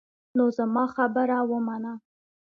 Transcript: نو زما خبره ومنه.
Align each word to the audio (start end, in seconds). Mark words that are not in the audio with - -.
نو 0.37 0.45
زما 0.57 0.83
خبره 0.95 1.37
ومنه. 1.49 1.93